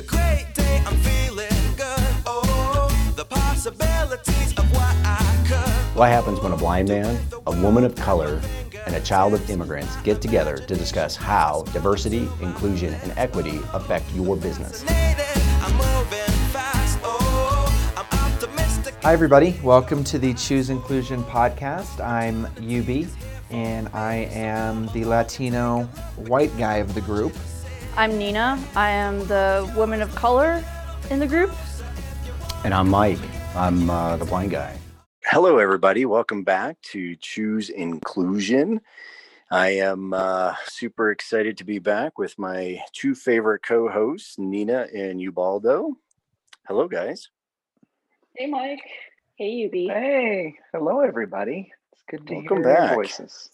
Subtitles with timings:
[0.00, 2.14] a great day, I'm feeling good.
[2.24, 5.98] Oh, the possibilities of what I could.
[5.98, 8.40] What happens when a blind man, a woman of color,
[8.86, 14.10] and a child of immigrants get together to discuss how diversity, inclusion, and equity affect
[14.14, 14.86] your business?
[14.88, 16.98] I'm moving fast.
[17.02, 18.94] Oh, I'm optimistic.
[19.02, 19.60] Hi, everybody.
[19.62, 22.02] Welcome to the Choose Inclusion podcast.
[22.02, 23.06] I'm UB,
[23.50, 25.82] and I am the Latino
[26.16, 27.34] white guy of the group.
[27.96, 28.62] I'm Nina.
[28.74, 30.64] I am the woman of color
[31.10, 31.52] in the group.
[32.64, 33.18] And I'm Mike.
[33.54, 34.76] I'm uh, the blind guy.
[35.24, 36.06] Hello, everybody.
[36.06, 38.80] Welcome back to Choose Inclusion.
[39.50, 44.86] I am uh, super excited to be back with my two favorite co hosts, Nina
[44.94, 45.94] and Ubaldo.
[46.66, 47.28] Hello, guys.
[48.36, 48.80] Hey, Mike.
[49.36, 49.72] Hey, UB.
[49.94, 51.70] Hey, hello, everybody.
[51.92, 52.90] It's good to Welcome hear back.
[52.90, 53.50] your voices.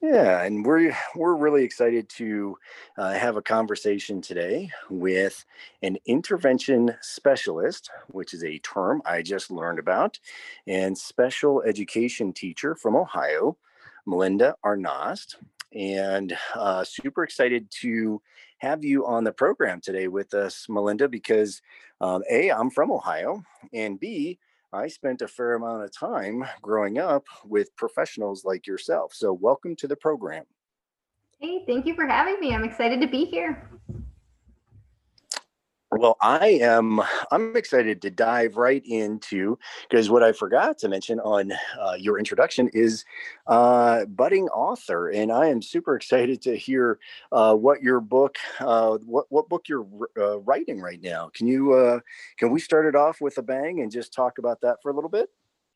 [0.00, 2.56] Yeah, and we're we're really excited to
[2.96, 5.44] uh, have a conversation today with
[5.82, 10.20] an intervention specialist, which is a term I just learned about,
[10.68, 13.56] and special education teacher from Ohio,
[14.06, 15.34] Melinda Arnost.
[15.74, 18.22] And uh, super excited to
[18.58, 21.60] have you on the program today with us, Melinda, because
[22.00, 24.38] um, a I'm from Ohio, and b
[24.72, 29.14] I spent a fair amount of time growing up with professionals like yourself.
[29.14, 30.44] So, welcome to the program.
[31.40, 32.54] Hey, thank you for having me.
[32.54, 33.70] I'm excited to be here.
[35.90, 37.00] Well, I am.
[37.30, 39.58] I'm excited to dive right into
[39.88, 43.06] because what I forgot to mention on uh, your introduction is
[43.46, 46.98] uh, budding author, and I am super excited to hear
[47.32, 49.86] uh, what your book, uh, what what book you're
[50.18, 51.30] uh, writing right now.
[51.32, 52.00] Can you uh,
[52.36, 54.94] can we start it off with a bang and just talk about that for a
[54.94, 55.30] little bit?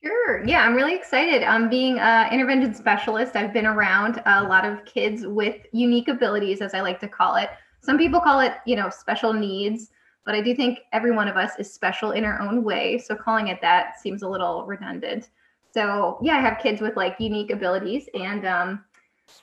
[0.04, 0.44] Sure.
[0.44, 1.42] Yeah, I'm really excited.
[1.42, 3.34] I'm being an intervention specialist.
[3.34, 7.36] I've been around a lot of kids with unique abilities, as I like to call
[7.36, 7.48] it.
[7.80, 9.90] Some people call it, you know, special needs,
[10.24, 12.98] but I do think every one of us is special in our own way.
[12.98, 15.30] So calling it that seems a little redundant.
[15.72, 18.84] So yeah, I have kids with like unique abilities, and um,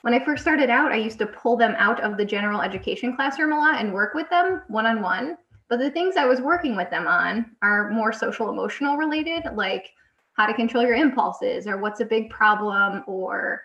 [0.02, 3.16] when I first started out, I used to pull them out of the general education
[3.16, 5.36] classroom a lot and work with them one on one.
[5.68, 9.90] But the things I was working with them on are more social emotional related, like
[10.34, 13.62] how to control your impulses or what's a big problem or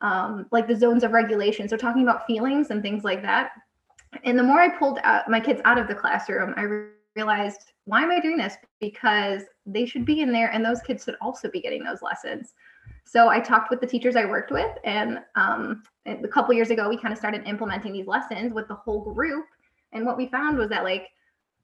[0.00, 1.68] um, like the zones of regulation.
[1.68, 3.50] So talking about feelings and things like that.
[4.24, 7.72] And the more I pulled out my kids out of the classroom, I re- realized
[7.84, 8.54] why am I doing this?
[8.80, 12.54] Because they should be in there and those kids should also be getting those lessons.
[13.04, 16.90] So I talked with the teachers I worked with, and um, a couple years ago,
[16.90, 19.46] we kind of started implementing these lessons with the whole group.
[19.92, 21.08] And what we found was that like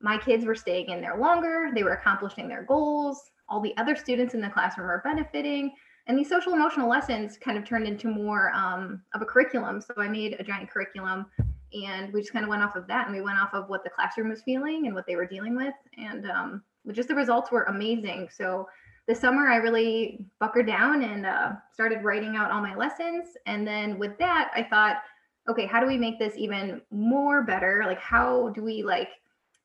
[0.00, 3.94] my kids were staying in there longer, they were accomplishing their goals, all the other
[3.94, 5.74] students in the classroom were benefiting,
[6.06, 9.82] and these social emotional lessons kind of turned into more um, of a curriculum.
[9.82, 11.26] So I made a giant curriculum
[11.74, 13.84] and we just kind of went off of that and we went off of what
[13.84, 16.62] the classroom was feeling and what they were dealing with and um,
[16.92, 18.28] just the results were amazing.
[18.30, 18.68] So
[19.06, 23.66] this summer i really buckered down and uh, started writing out all my lessons and
[23.66, 25.02] then with that i thought
[25.48, 27.82] okay how do we make this even more better?
[27.86, 29.10] Like how do we like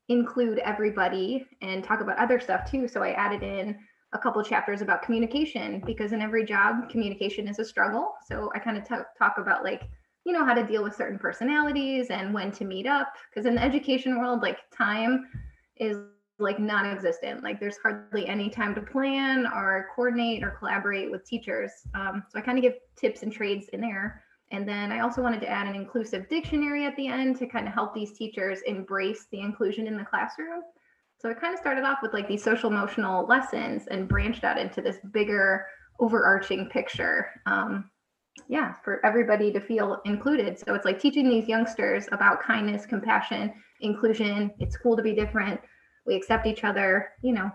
[0.09, 2.87] include everybody and talk about other stuff too?
[2.87, 3.77] So i added in
[4.13, 8.13] a couple chapters about communication because in every job communication is a struggle.
[8.27, 9.83] So i kind of t- talk about like
[10.29, 13.55] you know how to deal with certain personalities and when to meet up because in
[13.55, 15.25] the education world like time
[15.75, 15.97] is
[16.37, 17.43] like non-existent.
[17.43, 21.71] Like there's hardly any time to plan or coordinate or collaborate with teachers.
[21.95, 24.23] Um, so i kind of give tips and trades in there.
[24.51, 27.67] And then i also wanted to add an inclusive dictionary at the end to kind
[27.67, 30.61] of help these teachers embrace the inclusion in the classroom.
[31.17, 34.59] So i kind of started off with like these social emotional lessons and branched out
[34.59, 35.65] into this bigger
[35.99, 37.31] overarching picture.
[37.47, 37.89] Um,
[38.49, 40.57] yeah, for everybody to feel included.
[40.57, 44.51] So it's like teaching these youngsters about kindness, compassion, inclusion.
[44.59, 45.61] It's cool to be different.
[46.07, 47.51] We accept each other, you know,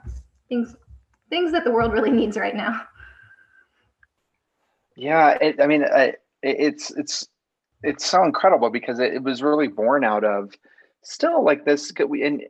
[0.49, 0.77] things
[1.31, 2.81] things that the world really needs right now.
[4.97, 7.27] Yeah, it, I mean, I, it's it's
[7.83, 10.55] it's so incredible because it, it was really born out of
[11.03, 11.93] still like this.
[11.99, 12.45] And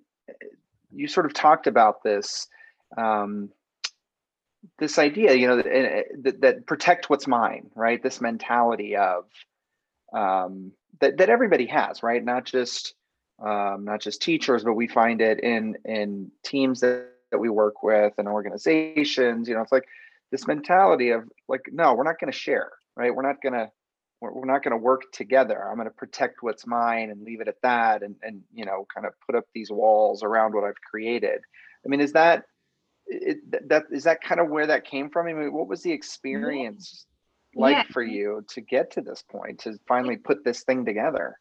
[0.92, 2.46] you sort of talked about this
[2.98, 3.48] um,
[4.78, 8.02] this idea, you know, that, that, that, protect what's mine, right?
[8.02, 9.24] This mentality of
[10.12, 12.24] um, that that everybody has, right?
[12.24, 12.94] Not just
[13.44, 17.82] um, not just teachers, but we find it in in teams that, that we work
[17.82, 19.48] with and organizations.
[19.48, 19.86] You know, it's like
[20.30, 23.14] this mentality of like, no, we're not going to share, right?
[23.14, 23.70] We're not going to
[24.20, 25.68] we're, we're not going to work together.
[25.68, 28.86] I'm going to protect what's mine and leave it at that, and and you know,
[28.94, 31.40] kind of put up these walls around what I've created.
[31.84, 32.44] I mean, is that
[33.06, 35.26] it, that is that kind of where that came from?
[35.26, 37.06] I mean, what was the experience
[37.54, 37.60] yeah.
[37.60, 37.92] like yeah.
[37.92, 41.36] for you to get to this point to finally put this thing together?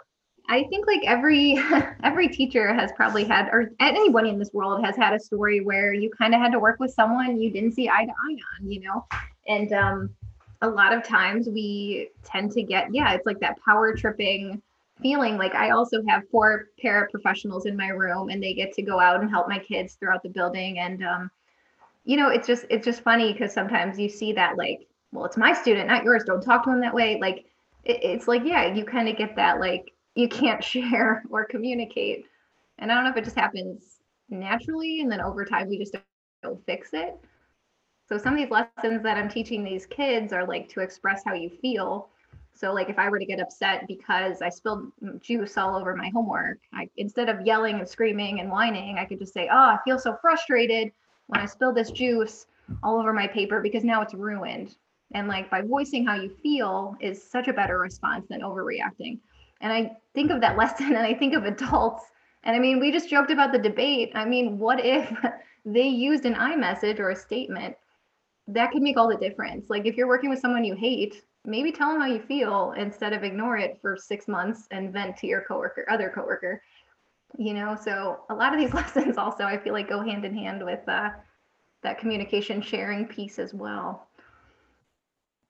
[0.50, 1.58] I think like every
[2.04, 5.94] every teacher has probably had, or anybody in this world has had a story where
[5.94, 8.70] you kind of had to work with someone you didn't see eye to eye on,
[8.70, 9.06] you know,
[9.48, 10.10] and um,
[10.62, 14.62] a lot of times we tend to get yeah, it's like that power tripping
[15.02, 15.38] feeling.
[15.38, 19.22] Like I also have four paraprofessionals in my room, and they get to go out
[19.22, 21.32] and help my kids throughout the building, and um,
[22.06, 25.38] you know, it's just it's just funny because sometimes you see that like, well, it's
[25.38, 26.24] my student, not yours.
[26.26, 27.18] Don't talk to him that way.
[27.20, 27.46] Like
[27.84, 32.26] it, it's like yeah, you kind of get that like you can't share or communicate.
[32.80, 35.94] And I don't know if it just happens naturally and then over time we just
[35.94, 37.18] don't, fix it.
[38.10, 41.34] So some of these lessons that I'm teaching these kids are like to express how
[41.34, 42.10] you feel.
[42.54, 44.92] So like if I were to get upset because I spilled
[45.22, 49.20] juice all over my homework, I instead of yelling and screaming and whining, I could
[49.20, 50.92] just say, "Oh, I feel so frustrated
[51.28, 52.48] when I spilled this juice
[52.82, 54.76] all over my paper because now it's ruined."
[55.14, 59.20] And like by voicing how you feel is such a better response than overreacting.
[59.62, 62.04] And I think of that lesson and I think of adults.
[62.44, 64.12] And I mean, we just joked about the debate.
[64.16, 65.12] I mean, what if
[65.66, 67.76] they used an I-message or a statement?
[68.48, 69.70] That could make all the difference.
[69.70, 73.14] Like if you're working with someone you hate, maybe tell them how you feel instead
[73.14, 76.62] of ignore it for six months and vent to your coworker, other coworker.
[77.38, 80.34] You know, so a lot of these lessons also I feel like go hand in
[80.34, 81.10] hand with uh,
[81.82, 84.08] that communication sharing piece as well.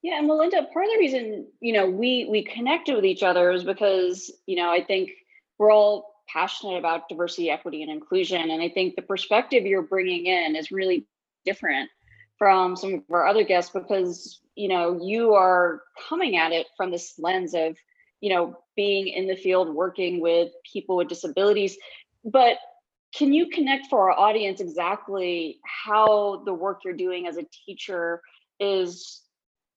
[0.01, 3.51] Yeah, and Melinda, part of the reason you know we we connected with each other
[3.51, 5.11] is because you know I think
[5.57, 10.25] we're all passionate about diversity, equity, and inclusion, and I think the perspective you're bringing
[10.25, 11.05] in is really
[11.45, 11.89] different
[12.37, 16.91] from some of our other guests because you know you are coming at it from
[16.91, 17.77] this lens of
[18.23, 21.77] you know being in the field working with people with disabilities,
[22.23, 22.57] but
[23.13, 28.21] can you connect for our audience exactly how the work you're doing as a teacher
[28.61, 29.21] is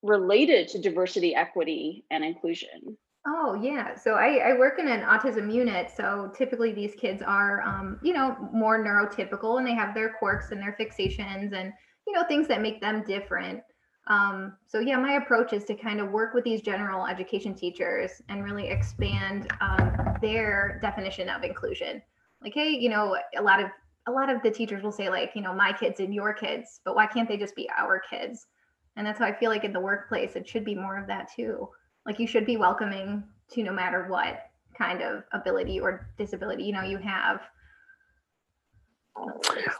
[0.01, 2.97] related to diversity, equity, and inclusion?
[3.27, 3.95] Oh yeah.
[3.95, 5.91] So I, I work in an autism unit.
[5.95, 10.51] So typically these kids are, um, you know, more neurotypical and they have their quirks
[10.51, 11.73] and their fixations and,
[12.07, 13.59] you know, things that make them different.
[14.07, 18.21] Um, so yeah, my approach is to kind of work with these general education teachers
[18.29, 22.01] and really expand um, their definition of inclusion.
[22.41, 23.69] Like, hey, you know, a lot of
[24.07, 26.79] a lot of the teachers will say like, you know, my kids and your kids,
[26.85, 28.47] but why can't they just be our kids?
[28.95, 31.29] And that's how I feel like in the workplace, it should be more of that
[31.35, 31.67] too.
[32.05, 36.71] Like you should be welcoming to no matter what kind of ability or disability you
[36.71, 37.41] know you have.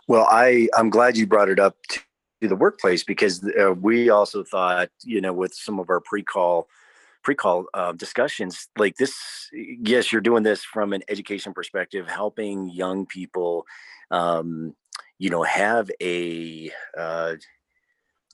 [0.08, 1.78] Well, I I'm glad you brought it up
[2.42, 6.68] to the workplace because uh, we also thought, you know, with some of our pre-call
[7.24, 13.06] pre-call uh, discussions like this yes you're doing this from an education perspective helping young
[13.06, 13.66] people
[14.12, 14.74] um,
[15.18, 17.34] you know have a uh,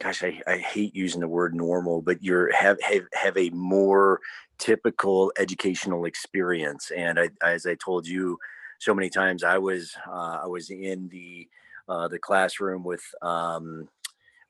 [0.04, 4.20] gosh, I, I hate using the word normal, but you're have have, have a more
[4.58, 6.92] typical educational experience.
[6.96, 8.38] And I, as I told you
[8.80, 11.48] so many times, I was uh, I was in the
[11.88, 13.90] uh, the classroom with um,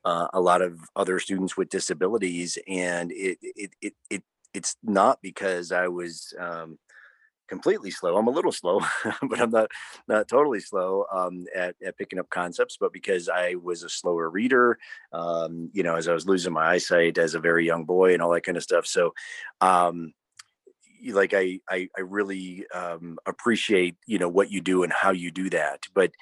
[0.04, 4.22] uh, a lot of other students with disabilities, and it it it, it
[4.52, 6.78] it's not because I was um,
[7.48, 8.16] completely slow.
[8.16, 8.80] I'm a little slow,
[9.22, 9.70] but I'm not
[10.08, 12.76] not totally slow um, at, at picking up concepts.
[12.78, 14.78] But because I was a slower reader,
[15.12, 18.22] um, you know, as I was losing my eyesight as a very young boy and
[18.22, 18.86] all that kind of stuff.
[18.86, 19.12] So,
[19.60, 20.12] um,
[21.10, 25.30] like I I, I really um, appreciate you know what you do and how you
[25.30, 25.80] do that.
[25.94, 26.12] But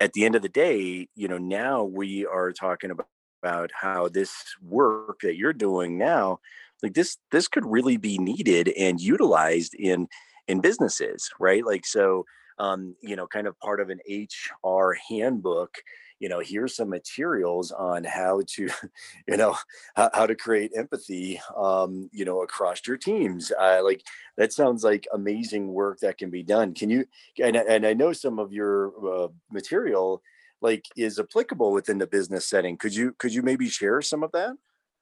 [0.00, 3.08] at the end of the day, you know, now we are talking about
[3.42, 6.38] about how this work that you're doing now
[6.82, 10.08] like this this could really be needed and utilized in
[10.48, 11.64] in businesses, right?
[11.64, 12.24] Like, so,
[12.58, 15.74] um, you know, kind of part of an HR handbook,
[16.18, 18.68] you know, here's some materials on how to,
[19.28, 19.56] you know,
[19.94, 23.52] how, how to create empathy, um, you know, across your teams.
[23.58, 24.02] Uh, like
[24.36, 26.74] that sounds like amazing work that can be done.
[26.74, 27.06] Can you,
[27.42, 30.22] and, and I know some of your uh, material
[30.62, 32.76] like is applicable within the business setting.
[32.76, 34.56] Could you, could you maybe share some of that?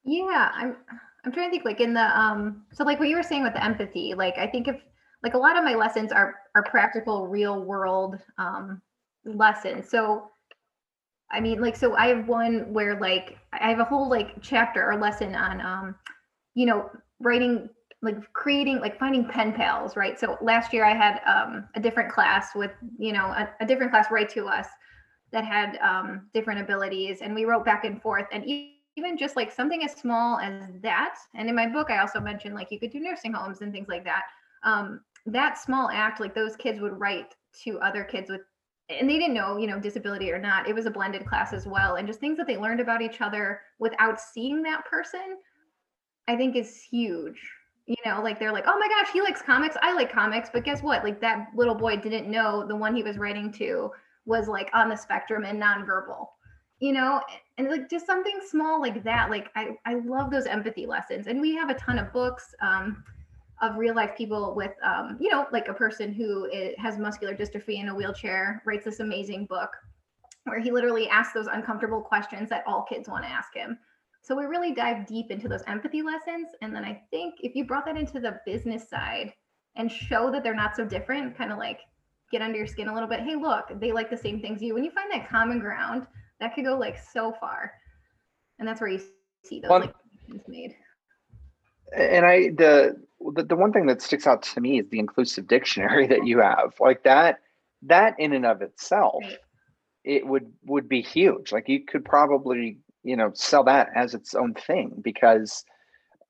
[0.05, 0.77] Yeah, I'm
[1.25, 3.55] I'm trying to think like in the um so like what you were saying with
[3.55, 4.77] the empathy, like I think if
[5.23, 8.83] like a lot of my lessons are are practical real world um
[9.25, 10.31] lessons so
[11.31, 14.91] i mean like so i have one where like i have a whole like chapter
[14.91, 15.95] or lesson on um
[16.55, 16.91] you know
[17.21, 17.69] writing
[18.03, 20.21] like creating like finding pen pals right?
[20.21, 23.93] So last year i had um a different class with you know a, a different
[23.93, 24.69] class write to us
[25.33, 29.51] that had um different abilities and we wrote back and forth and even just like
[29.51, 32.93] something as small as that and in my book i also mentioned like you could
[32.93, 34.25] do nursing homes and things like that
[34.65, 38.41] um, that small act, like those kids would write to other kids with,
[38.89, 40.69] and they didn't know, you know, disability or not.
[40.69, 41.97] It was a blended class as well.
[41.97, 45.39] And just things that they learned about each other without seeing that person,
[46.29, 47.41] I think is huge.
[47.87, 50.65] you know like they're like oh my gosh he likes comics i like comics but
[50.65, 53.91] guess what like that little boy didn't know the one he was writing to
[54.25, 56.27] was like on the spectrum and nonverbal
[56.81, 57.21] you know
[57.59, 61.41] and like just something small like that like i i love those empathy lessons and
[61.41, 63.05] we have a ton of books um
[63.63, 67.35] of real life people with um you know like a person who is, has muscular
[67.35, 69.71] dystrophy in a wheelchair writes this amazing book
[70.45, 73.79] where he literally asks those uncomfortable questions that all kids want to ask him
[74.25, 76.49] so we really dive deep into those empathy lessons.
[76.63, 79.35] And then I think if you brought that into the business side
[79.77, 81.81] and show that they're not so different, kind of like
[82.33, 83.21] get under your skin a little bit.
[83.21, 84.73] Hey, look, they like the same things you.
[84.73, 86.07] When you find that common ground,
[86.41, 87.71] that could go like so far.
[88.59, 89.03] And that's where you
[89.45, 89.95] see those Well, like
[90.49, 90.75] made.
[91.95, 92.97] and I the,
[93.35, 96.27] the the one thing that sticks out to me is the inclusive dictionary that uh-huh.
[96.27, 96.75] you have.
[96.81, 97.41] Like that
[97.83, 99.39] that in and of itself, Right.
[100.05, 101.53] it would would be huge.
[101.53, 105.65] Like you could probably you know sell that as its own thing because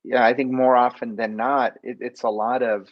[0.04, 2.88] yeah, I think more often than not, it, it's a lot of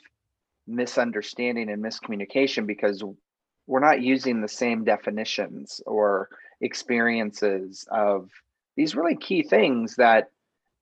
[0.67, 3.05] misunderstanding and miscommunication because
[3.67, 6.29] we're not using the same definitions or
[6.61, 8.31] experiences of
[8.77, 10.31] these really key things that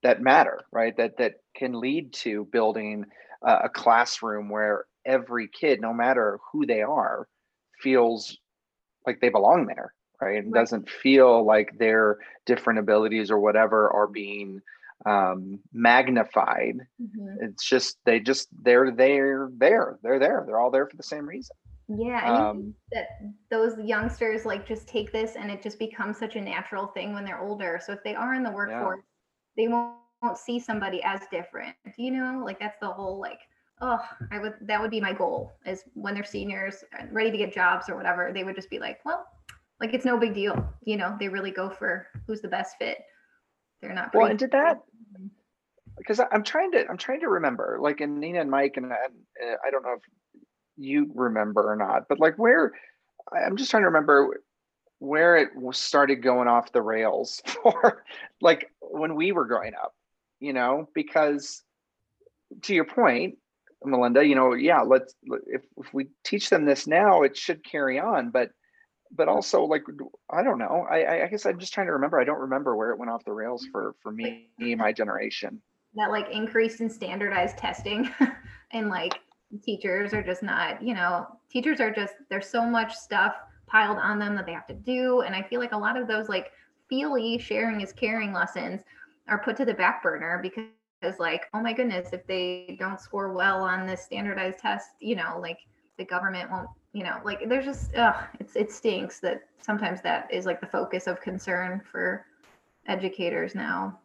[0.02, 3.04] that matter right that that can lead to building
[3.42, 7.26] a, classroom where every kid no matter who they are
[7.80, 8.38] feels
[9.06, 10.60] like they belong there right and Right.
[10.60, 14.60] doesn't feel like their different abilities or whatever are being
[15.06, 17.36] um, magnified Mhm.
[17.40, 21.26] it's just they just they're they're there they're there they're all there for the same
[21.26, 21.56] reason
[21.88, 23.08] Yeah, Um, that
[23.50, 27.24] those youngsters like just take this and it just becomes such a natural thing when
[27.24, 27.80] they're older.
[27.84, 29.02] So if they are in the workforce,
[29.56, 31.74] they won't, won't see somebody as different.
[31.96, 33.40] You know, like that's the whole like,
[33.80, 33.98] oh,
[34.30, 37.88] I would that would be my goal is when they're seniors, ready to get jobs
[37.88, 39.26] or whatever, they would just be like, well,
[39.80, 40.68] like it's no big deal.
[40.84, 42.98] You know, they really go for who's the best fit.
[43.80, 44.14] They're not.
[44.14, 44.78] well and did that
[45.96, 48.84] because I- i'm trying to i'm trying to remember like in nina and mike and,
[48.86, 50.02] and uh, i don't know if
[50.76, 52.72] you remember or not but like where
[53.32, 54.38] I- i'm just trying to remember
[54.98, 58.04] where it started going off the rails for
[58.42, 59.94] like when we were growing up
[60.40, 61.62] you know because
[62.62, 63.36] to your point
[63.84, 65.14] melinda you know yeah let's
[65.46, 68.50] if, if we teach them this now it should carry on but
[69.14, 69.82] but also like
[70.30, 70.86] i don't know.
[70.90, 72.20] I- I, guess i'm just trying to remember.
[72.20, 75.60] I don't remember where it went off the rails for for me my generation.
[75.94, 78.08] That like increase in standardized testing
[78.72, 79.18] and like
[79.64, 83.34] teachers are just not you know teachers are just there's so much stuff
[83.66, 85.22] piled on them that they have to do.
[85.22, 86.52] And i feel like a lot of those like
[86.88, 88.82] feely sharing is caring lessons
[89.30, 90.72] are put to the back burner because
[91.18, 95.38] like oh my goodness if they don't score well on this standardized test you know
[95.40, 100.02] like the government won't you know like there's just ugh, it's it stinks that sometimes
[100.02, 102.26] that is like the focus of concern for
[102.88, 103.98] educators now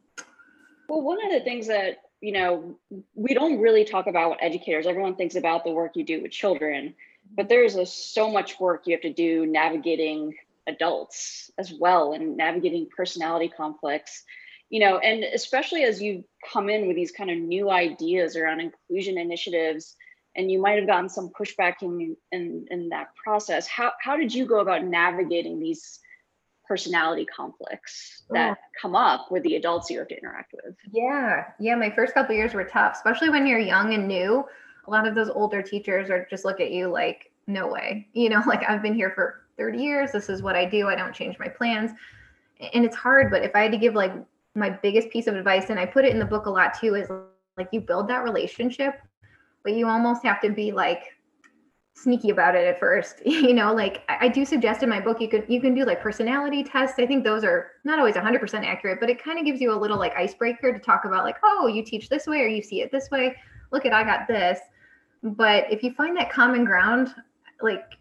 [0.88, 2.78] Well, one of the things that, you know,
[3.16, 4.88] we don't really talk about with educators.
[4.88, 6.96] Everyone thinks about the work you do with children,
[7.36, 10.36] but there is a, so much work you have to do navigating
[10.68, 14.24] adults as well and navigating personality conflicts,
[14.70, 18.60] you know, and especially as you come in with these kind of new ideas around
[18.60, 19.96] inclusion initiatives
[20.36, 23.68] and you might have gotten some pushback in, in, in that process.
[23.68, 26.00] How, how did you go about navigating these
[26.68, 28.62] personality conflicts that oh.
[28.82, 30.76] come up with the adults you have to interact with?
[30.92, 31.76] Yeah, yeah.
[31.76, 34.44] My first couple years were tough, especially when you're young and new.
[34.88, 38.08] A lot of those older teachers are just look at you like, no way.
[38.14, 40.12] You know, like I've been here for 30 years.
[40.12, 40.88] This is what I do.
[40.88, 41.92] I don't change my plans.
[42.74, 44.14] And it's hard, but if I had to give like
[44.56, 46.96] my biggest piece of advice, and I put it in the book a lot too,
[46.96, 47.10] is
[47.58, 48.96] like you build that relationship,
[49.64, 51.04] but you almost have to be like
[51.96, 53.22] sneaky about it at first.
[53.26, 55.86] You know like I, I do suggest in my book you could you can do
[55.86, 57.00] like personality tests.
[57.00, 59.80] I think those are not always 100% accurate but it kind of gives you a
[59.80, 62.82] little like icebreaker to talk about like oh you teach this way or you see
[62.82, 63.36] it this way.
[63.72, 64.60] Look at i got this.
[65.24, 67.16] But if you find that common ground
[67.62, 67.94] like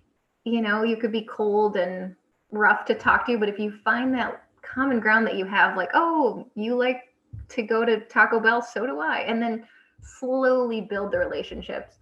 [0.44, 2.14] you know you could be cold and
[2.50, 5.90] rough to talk to but if you find that common ground that you have like
[5.94, 7.02] oh you like
[7.48, 9.66] to go to taco bell so do i and then
[10.02, 11.96] slowly build the relationships.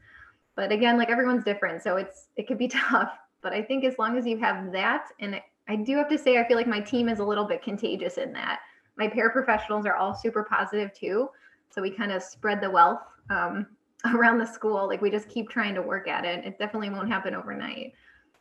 [0.54, 3.98] But again like everyone's different so it's it could be tough but i think as
[3.98, 5.36] long as you have that and
[5.68, 8.18] I- do have to say i feel like my team is a little bit contagious
[8.18, 8.60] in that.
[8.98, 11.30] My paraprofessionals are all super positive too
[11.70, 13.00] so we kind of spread the wealth
[13.30, 13.66] um,
[14.14, 16.44] around the school like we just keep trying to work at it.
[16.44, 17.94] It definitely won't happen overnight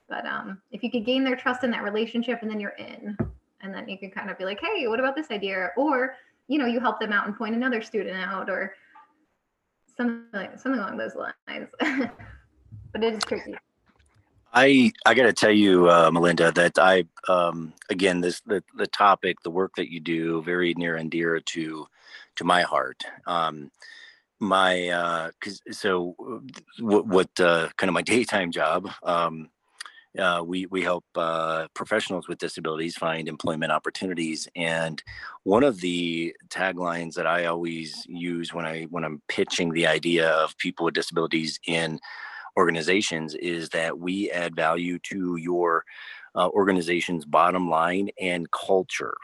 [0.09, 3.15] but um, if you could gain their trust in that relationship and then you're in
[3.63, 5.71] and then you can kind of be like hey what about this idea?
[5.77, 6.15] Or
[6.47, 8.75] you know you help them out and point another student out or
[9.95, 11.69] something something along those lines.
[12.93, 13.55] But it is tricky.
[14.53, 18.87] I I got to tell you, uh, Melinda, that I um, again this the the
[18.87, 21.87] topic, the work that you do, very near and dear to
[22.35, 23.03] to my heart.
[23.25, 23.71] Um,
[24.39, 26.15] my uh because so
[26.79, 29.49] what what uh kind of my daytime job um
[30.19, 35.01] uh, we we help uh, professionals with disabilities find employment opportunities, and
[35.43, 40.29] one of the taglines that I always use when I when I'm pitching the idea
[40.29, 41.99] of people with disabilities in
[42.57, 45.85] organizations is that we add value to your
[46.35, 49.15] uh, organization's bottom line and culture.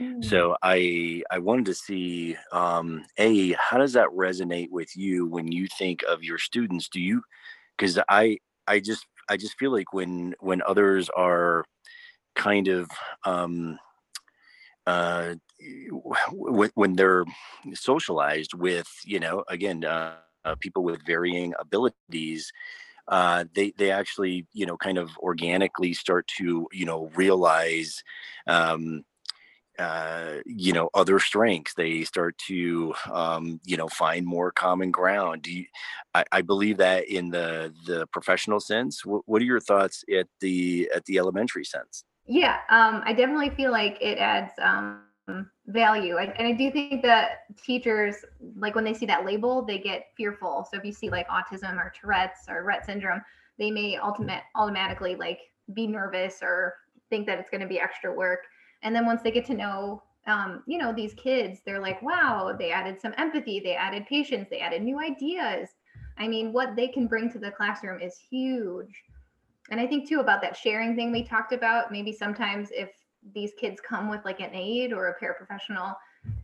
[0.00, 0.24] Mm.
[0.24, 5.52] So I I wanted to see um, a how does that resonate with you when
[5.52, 6.88] you think of your students?
[6.88, 7.22] Do you
[7.76, 11.64] because I I just I just feel like when when others are
[12.34, 12.88] kind of
[13.24, 13.78] um,
[14.86, 15.34] uh,
[16.32, 17.24] when, when they're
[17.74, 22.52] socialized with you know again uh, uh, people with varying abilities
[23.08, 28.02] uh, they they actually you know kind of organically start to you know realize
[28.46, 29.04] um,
[29.78, 35.42] uh, you know other strengths they start to um, you know find more common ground
[35.42, 35.66] do you,
[36.14, 40.26] I, I believe that in the the professional sense what, what are your thoughts at
[40.40, 45.02] the at the elementary sense Yeah, um, I definitely feel like it adds um,
[45.66, 46.16] value.
[46.16, 48.16] I, and I do think that teachers,
[48.56, 50.66] like when they see that label, they get fearful.
[50.70, 53.22] So if you see like autism or Tourette's or Rett syndrome,
[53.58, 55.40] they may ultimate automatically like
[55.72, 56.74] be nervous or
[57.10, 58.40] think that it's going to be extra work.
[58.82, 62.54] And then once they get to know, um, you know, these kids, they're like, wow,
[62.58, 65.68] they added some empathy, they added patience, they added new ideas.
[66.18, 68.92] I mean, what they can bring to the classroom is huge.
[69.70, 71.92] And I think too about that sharing thing we talked about.
[71.92, 72.90] Maybe sometimes if
[73.34, 75.94] these kids come with like an aide or a paraprofessional,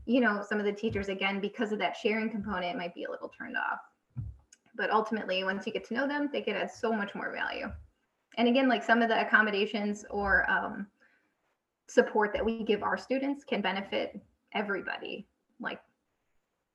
[0.06, 3.10] you know, some of the teachers, again, because of that sharing component, might be a
[3.10, 3.80] little turned off.
[4.74, 7.70] But ultimately, once you get to know them, they can add so much more value.
[8.38, 10.86] And again, like some of the accommodations or um,
[11.88, 14.20] support that we give our students can benefit
[14.54, 15.26] everybody.
[15.60, 15.80] Like,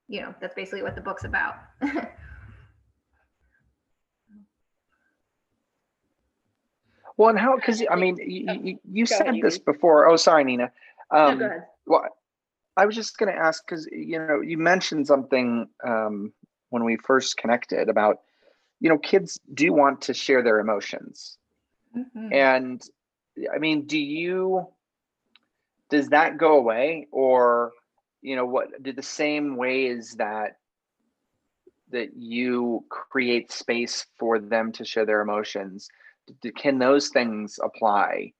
[0.07, 1.55] you know, that's basically what the book's about.
[7.17, 7.55] Well, and how?
[7.55, 10.07] Because I mean, you, you, you Go ahead, said this before.
[10.07, 10.71] Oh, sorry, Nina.
[11.11, 11.63] No, Um, go ahead.
[11.87, 12.03] Well,
[12.77, 16.31] I was just going to ask because you know you mentioned something um,
[16.69, 18.21] when we first connected about
[18.79, 21.39] you know kids do want to share their emotions,
[21.97, 22.33] Mhm.
[22.33, 22.81] and
[23.51, 24.67] I mean, do you
[25.89, 27.71] does that go away, or
[28.21, 28.81] you know what?
[28.81, 30.57] Do the same ways that
[31.89, 35.87] that you create space for them to share their emotions?
[36.41, 38.33] d- Can those things apply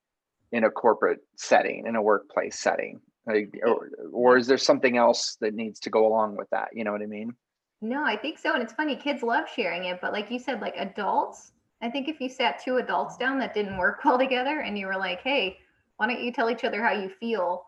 [0.52, 3.00] in a corporate setting, in a workplace setting?
[3.26, 6.68] Like, or, or is there something else that needs to go along with that?
[6.72, 7.34] You know what I mean?
[7.80, 8.54] No, I think so.
[8.54, 12.08] And it's funny, kids love sharing it, but like you said, like adults, I think
[12.08, 15.20] if you sat two adults down that didn't work well together and you were like,
[15.20, 15.58] hey,
[15.98, 17.64] why don't you tell each other how you feel?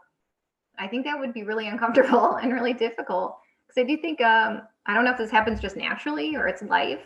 [0.78, 3.38] I think that would be really uncomfortable and really difficult.
[3.66, 6.62] Because I do think, um, I don't know if this happens just naturally or it's
[6.62, 7.02] life.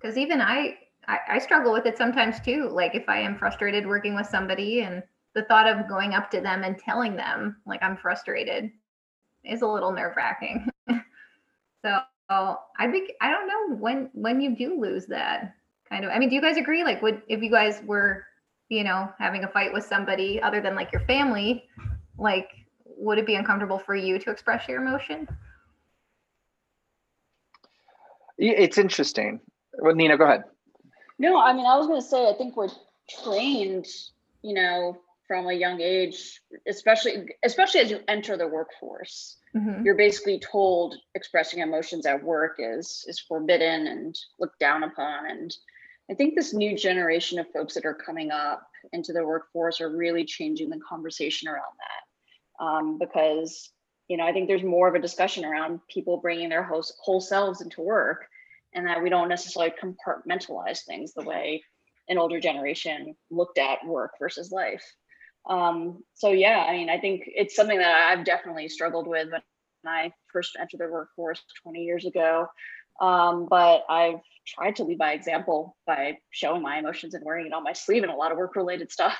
[0.00, 0.76] Because even I,
[1.08, 2.68] I, I struggle with it sometimes too.
[2.70, 5.02] Like if I am frustrated working with somebody and
[5.34, 8.70] the thought of going up to them and telling them like I'm frustrated
[9.44, 10.68] is a little nerve wracking.
[12.28, 15.54] So I think I don't know when when you do lose that
[15.88, 16.10] kind of.
[16.10, 16.82] I mean, do you guys agree?
[16.82, 18.24] Like, would if you guys were,
[18.68, 21.64] you know, having a fight with somebody other than like your family,
[22.18, 22.48] like,
[22.84, 25.28] would it be uncomfortable for you to express your emotion?
[28.38, 29.40] It's interesting.
[29.78, 30.44] Well, Nina, go ahead.
[31.18, 32.68] No, I mean, I was going to say, I think we're
[33.22, 33.86] trained,
[34.42, 39.38] you know, from a young age, especially especially as you enter the workforce.
[39.54, 39.84] Mhm.
[39.84, 45.28] You're basically told expressing emotions at work is is forbidden and looked down upon.
[45.28, 45.56] And
[46.10, 49.96] I think this new generation of folks that are coming up into the workforce are
[49.96, 52.64] really changing the conversation around that.
[52.64, 53.70] Um, because
[54.08, 57.20] you know, I think there's more of a discussion around people bringing their whole, whole
[57.20, 58.26] selves into work
[58.72, 61.62] and that we don't necessarily compartmentalize things the way
[62.08, 64.84] an older generation looked at work versus life.
[65.48, 69.42] Um, so yeah, I mean, I think it's something that I've definitely struggled with when
[69.86, 72.46] I first entered the workforce 20 years ago.
[73.00, 77.52] Um, but I've tried to lead by example by showing my emotions and wearing it
[77.52, 79.18] on my sleeve and a lot of work related stuff.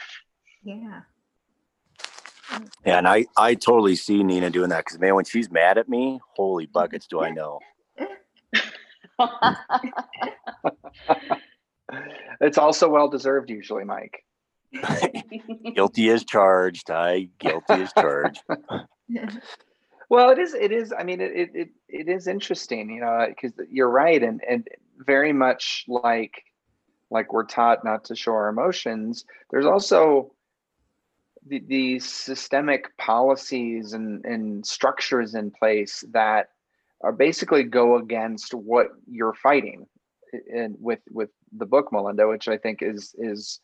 [0.63, 1.03] Yeah.
[2.85, 5.89] yeah and i i totally see nina doing that because man when she's mad at
[5.89, 7.61] me holy buckets do i know
[12.41, 14.23] It's also well deserved, usually, Mike.
[15.75, 18.43] guilty as charged i guilty as charged
[20.09, 20.55] Well, it is.
[20.55, 20.93] It is.
[20.97, 25.33] I mean, it it it, is interesting, you know, because you're right, and and very
[25.33, 26.45] much like
[27.11, 29.25] like we're taught not to show our emotions.
[29.51, 30.33] There's also
[31.47, 36.51] the, these systemic policies and and structures in place that
[37.03, 39.87] are basically go against what you're fighting
[40.53, 43.61] and with with the book melinda which i think is is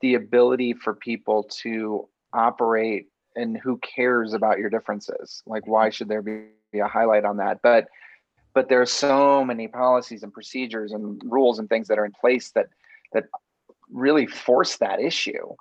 [0.00, 5.92] the ability for people to operate and who cares about your differences like why mm-hmm.
[5.92, 7.86] should there be a highlight on that but
[8.54, 12.12] but there are so many policies and procedures and rules and things that are in
[12.12, 12.66] place that
[13.12, 13.24] that
[13.90, 15.54] really force that issue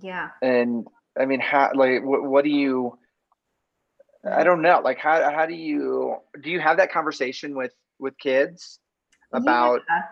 [0.00, 0.30] Yeah.
[0.42, 0.86] and
[1.18, 2.98] i mean how like what, what do you
[4.30, 8.16] i don't know like how, how do you do you have that conversation with with
[8.18, 8.78] kids
[9.32, 10.02] about Yeah.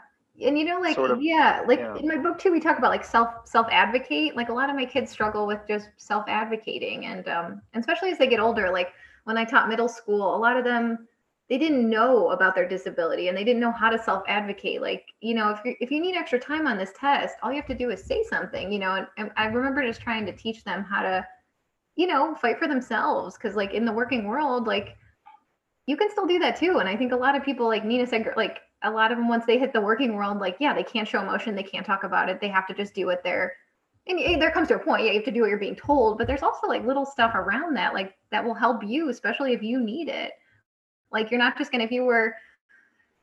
[0.43, 1.97] And you know like sort of- yeah like yeah.
[1.97, 4.77] in my book too we talk about like self self advocate like a lot of
[4.77, 8.71] my kids struggle with just self advocating and um and especially as they get older
[8.71, 8.89] like
[9.25, 11.07] when i taught middle school a lot of them
[11.49, 15.05] they didn't know about their disability and they didn't know how to self advocate like
[15.21, 17.67] you know if you if you need extra time on this test all you have
[17.67, 20.65] to do is say something you know and, and i remember just trying to teach
[20.65, 21.25] them how to
[21.97, 23.37] you know fight for themselves.
[23.37, 24.97] Because like in the working world like
[25.87, 26.79] you can still do that too.
[26.79, 29.29] And i think a lot of people like nina said like a lot of them
[29.29, 32.05] once they hit the working world like yeah they can't show emotion they can't talk
[32.05, 33.53] about it they have to just do what they're
[34.07, 36.19] and there comes to a point yeah you have to do what you're being told
[36.19, 39.63] but there's also like little stuff around that like that will help you especially if
[39.63, 40.33] you need it.
[41.13, 42.35] Like you're not just gonna if you were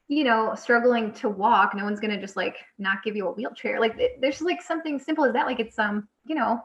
[0.07, 3.79] you know struggling to walk no one's gonna just like not give you a wheelchair.
[3.79, 6.61] Like th- there's like something simple as that like it's um you know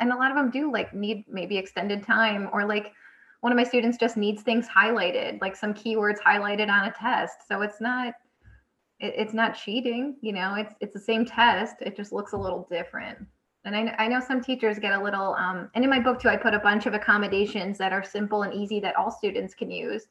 [0.00, 2.92] and a lot of them do like need maybe extended time or like
[3.40, 7.48] one of my students just needs things highlighted like some keywords highlighted on a test
[7.48, 8.14] so it's not
[9.00, 12.36] it, it's not cheating you know it's it's the same test it just looks a
[12.36, 13.18] little different.
[13.66, 16.28] And I, I know some teachers get a little um, and in my book too
[16.28, 19.70] i put a bunch of accommodations that are simple and easy that all students can
[19.70, 20.06] use.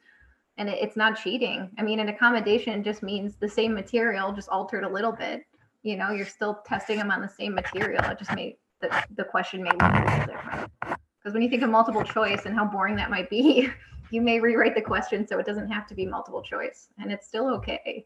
[0.58, 1.70] And it, it's not cheating.
[1.78, 5.44] I mean an accommodation just means the same material just altered a little bit.
[5.84, 8.04] You know you're still testing them on the same material.
[8.06, 10.72] It just may the, the question may look a little different.
[10.82, 13.70] Because when you think of multiple choice and how boring that might be
[14.12, 16.88] you may rewrite the question so it doesn't have to be multiple choice.
[16.98, 18.06] And it's still okay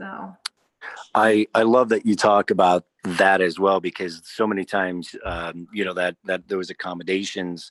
[0.00, 0.36] so.
[1.14, 5.68] I I love that you talk about that as well because so many times um,
[5.72, 7.70] you know that that those accommodations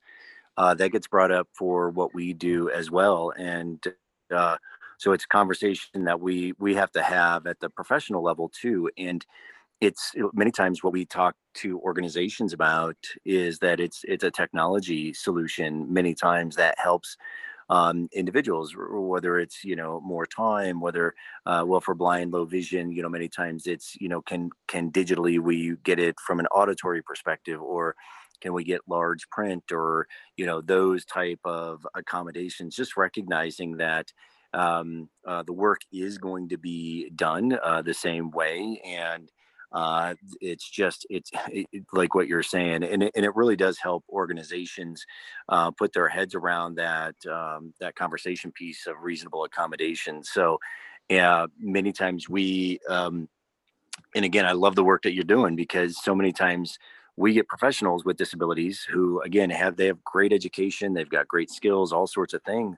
[0.58, 3.84] uh, that gets brought up for what we do as well, and
[4.34, 4.58] uh,
[4.98, 8.90] so it's a conversation that we we have to have at the professional level too,
[8.98, 9.26] and
[9.82, 15.14] it's many times what we talk to organizations about is that it's it's a technology
[15.14, 17.18] solution many times that helps
[17.70, 21.14] um, individuals, whether it's you know more time, whether
[21.46, 24.92] uh, well for blind, low vision, you know many times it's you know can can
[24.92, 27.96] digitally we get it from an auditory perspective, or
[28.42, 32.76] can we get large print, or you know those type of accommodations.
[32.76, 34.12] Just recognizing that
[34.54, 39.30] um, uh, the work is going to be done uh, the same way, and
[39.72, 43.78] uh, it's just it's it, like what you're saying, and it, and it really does
[43.78, 45.06] help organizations
[45.50, 50.24] uh, put their heads around that um, that conversation piece of reasonable accommodation.
[50.24, 50.60] So,
[51.10, 53.30] yeah, many times we, um,
[54.16, 56.80] and again, I love the work that you're doing because so many times
[57.16, 61.52] we get professionals with disabilities who, again, have they have great education, they've got great
[61.52, 62.78] skills, all sorts of things.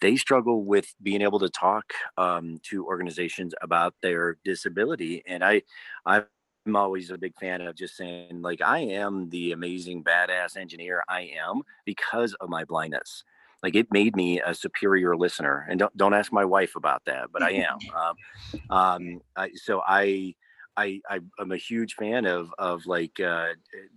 [0.00, 5.62] They struggle with being able to talk um, to organizations about their disability, and I,
[6.04, 6.26] I'm
[6.74, 11.32] always a big fan of just saying, like, I am the amazing badass engineer I
[11.38, 13.24] am because of my blindness.
[13.62, 17.32] Like it made me a superior listener, and don't don't ask my wife about that,
[17.32, 17.78] but I am.
[17.96, 18.16] um,
[18.70, 20.34] um, I, so I,
[20.76, 23.54] I, I am a huge fan of of like uh,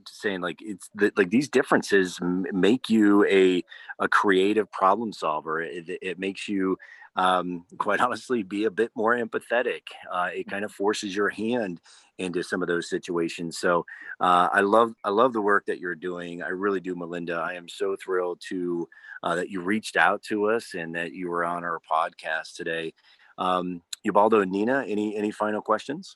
[0.08, 3.64] saying like it's the, like these differences m- make you a
[4.00, 5.62] a creative problem solver.
[5.62, 6.78] It, it makes you
[7.16, 9.82] um, quite honestly be a bit more empathetic.
[10.12, 11.82] Uh, it kind of forces your hand
[12.18, 13.58] into some of those situations.
[13.58, 13.86] So
[14.20, 16.44] uh, I love I love the work that you're doing.
[16.44, 17.36] I really do, Melinda.
[17.36, 18.88] I am so thrilled to
[19.24, 22.94] uh, that you reached out to us and that you were on our podcast today.
[23.38, 26.16] Um, Ubaldo and Nina, any any final questions?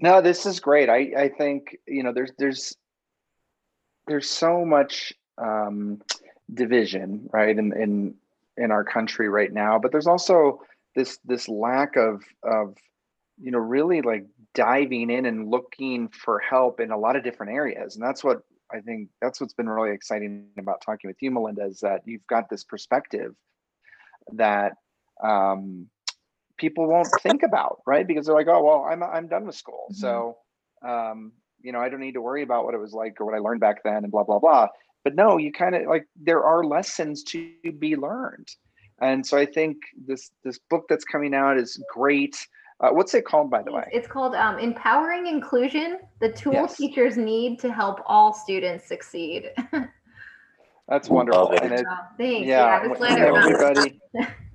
[0.00, 0.88] No, this is great.
[0.88, 2.76] I I think you know there's there's
[4.06, 6.00] there's so much um,
[6.52, 8.14] division, right, in in
[8.56, 9.78] in our country right now.
[9.78, 10.62] But there's also
[10.94, 12.76] this this lack of of
[13.40, 17.52] you know really like diving in and looking for help in a lot of different
[17.52, 21.30] areas, and that's what I think that's what's been really exciting about talking with you,
[21.30, 23.34] Melinda, is that you've got this perspective
[24.34, 24.74] that
[25.22, 25.88] um,
[26.58, 28.06] people won't think about, right?
[28.06, 29.96] Because they're like, oh well, I'm I'm done with school, Mhm.
[29.96, 30.38] so
[30.82, 33.34] um, you know I don't need to worry about what it was like or what
[33.34, 34.68] I learned back then, and blah blah blah.
[35.04, 38.48] But no, you kind of like there are lessons to be learned,
[39.00, 42.36] and so I think this this book that's coming out is great.
[42.80, 43.88] Uh, what's it called, by the way?
[43.92, 46.76] It's called um, Empowering Inclusion, the tool Yes.
[46.76, 49.50] teachers need to help all students succeed.
[50.88, 51.50] That's wonderful.
[51.52, 51.72] it.
[51.72, 52.46] It, Oh, thanks.
[52.46, 53.36] yeah, Yeah, this when letter.
[53.36, 54.00] everybody.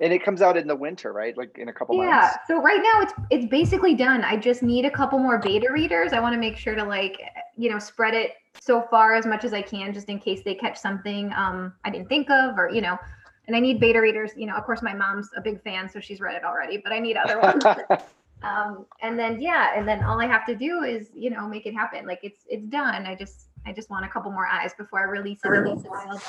[0.00, 1.36] and it comes out in the winter, right?
[1.36, 2.06] Like in a couple Yeah.
[2.06, 2.36] months.
[2.36, 2.56] Yeah.
[2.56, 4.24] So right now it's it's basically done.
[4.24, 6.12] I just need a couple more beta readers.
[6.12, 7.20] I want to make sure to like,
[7.56, 10.54] you know, spread it so far as much as I can, just in case they
[10.54, 12.98] catch something um I didn't think of, or you know.
[13.46, 14.32] And I need beta readers.
[14.36, 16.78] You know, of course, my mom's a big fan, so she's read it already.
[16.78, 17.62] But I need other ones.
[18.42, 21.66] um, and then yeah, and then all I have to do is you know make
[21.66, 22.06] it happen.
[22.06, 23.06] Like it's it's done.
[23.06, 25.54] I just I just want a couple more eyes before I release it.
[25.54, 26.20] in the wild.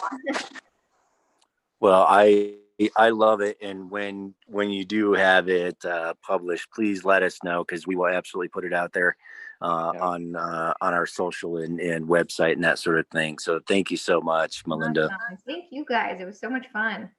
[1.79, 2.55] Well, I
[2.97, 7.39] I love it, and when when you do have it uh, published, please let us
[7.43, 9.15] know because we will absolutely put it out there
[9.61, 10.01] uh, Yeah.
[10.01, 13.39] on uh, on our social and, and website and that sort of thing.
[13.39, 15.05] So thank you so much, Melinda.
[15.05, 15.37] Awesome.
[15.45, 16.19] Thank you guys.
[16.19, 17.09] It was so much fun.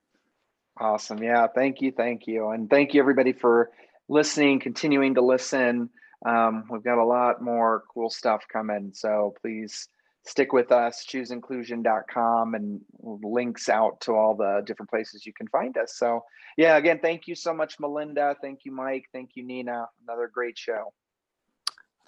[0.79, 1.23] Awesome.
[1.23, 1.47] Yeah.
[1.55, 1.91] Thank you.
[1.91, 2.51] Thank you.
[2.51, 3.71] And thank you, everybody, for
[4.09, 5.89] listening, continuing to listen.
[6.27, 8.91] Um, we've got a lot more cool stuff coming.
[8.93, 9.89] So please
[10.27, 15.77] stick with us, chooseinclusion.com, and links out to all the different places you can find
[15.79, 15.97] us.
[15.97, 16.23] So,
[16.57, 18.37] yeah, again, thank you so much, Melinda.
[18.43, 19.07] Thank you, Mike.
[19.13, 19.87] Thank you, Nina.
[20.07, 20.93] Another great show.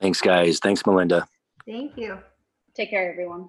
[0.01, 0.59] Thanks, guys.
[0.59, 1.27] Thanks, Melinda.
[1.67, 2.19] Thank you.
[2.75, 3.49] Take care, everyone.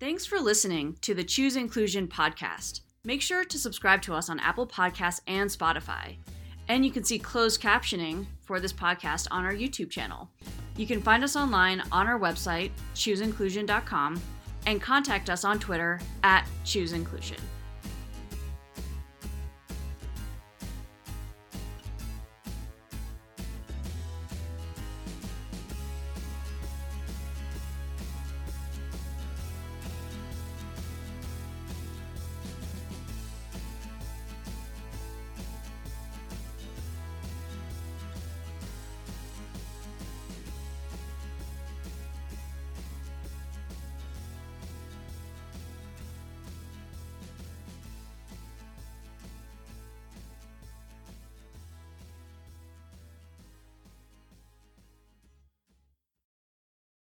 [0.00, 2.80] Thanks for listening to the Choose Inclusion podcast.
[3.04, 6.16] Make sure to subscribe to us on Apple Podcasts and Spotify.
[6.68, 10.30] And you can see closed captioning for this podcast on our YouTube channel.
[10.76, 14.20] You can find us online on our website, chooseinclusion.com,
[14.66, 17.38] and contact us on Twitter at chooseinclusion.